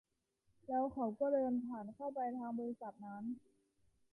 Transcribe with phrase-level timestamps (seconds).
[0.67, 3.23] แล้วเขาก็เดินผ่านเข้าไปทางบริษัทนั้น